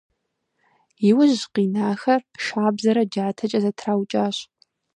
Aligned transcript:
Иужь 1.09 1.41
къинахэр 1.53 2.21
шабзэрэ 2.43 3.03
джатэкӏэ 3.11 3.59
зэтраукӏащ. 3.63 4.37